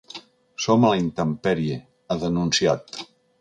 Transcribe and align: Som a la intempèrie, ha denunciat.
Som 0.63 0.87
a 0.87 0.93
la 0.93 1.01
intempèrie, 1.01 1.77
ha 2.09 2.19
denunciat. 2.25 3.01